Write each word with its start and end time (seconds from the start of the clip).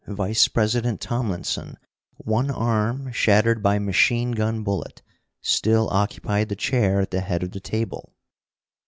Vice 0.07 0.47
president 0.47 0.99
Tomlinson, 0.99 1.77
one 2.17 2.49
arm 2.49 3.11
shattered 3.11 3.61
by 3.61 3.75
a 3.75 3.79
machine 3.79 4.31
gun 4.31 4.63
bullet, 4.63 5.03
still 5.43 5.87
occupied 5.91 6.49
the 6.49 6.55
chair 6.55 6.99
at 7.01 7.11
the 7.11 7.21
head 7.21 7.43
of 7.43 7.51
the 7.51 7.59
table. 7.59 8.11